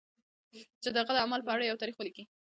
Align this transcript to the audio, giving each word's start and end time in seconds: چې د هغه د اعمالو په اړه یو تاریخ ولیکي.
چې 0.81 0.89
د 0.95 0.97
هغه 1.01 1.11
د 1.15 1.17
اعمالو 1.23 1.45
په 1.47 1.51
اړه 1.55 1.63
یو 1.65 1.79
تاریخ 1.81 1.95
ولیکي. 1.97 2.23